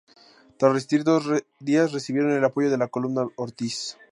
[0.57, 3.97] Tras resistir dos días recibieron el apoyo de la columna Ortiz.